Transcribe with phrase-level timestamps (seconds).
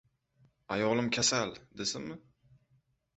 [0.75, 2.17] Ayolim kasal, desinmi?